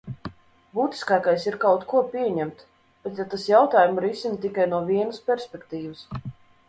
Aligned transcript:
Būtiskākais 0.77 1.43
ir 1.51 1.57
kaut 1.65 1.83
ko 1.91 2.01
pieņemt, 2.15 2.63
pat 3.03 3.21
ja 3.23 3.27
tas 3.35 3.45
jautājumu 3.51 4.05
risina 4.07 4.41
tikai 4.47 4.67
no 4.73 4.81
vienas 4.89 5.21
perspektīvas. 5.29 6.03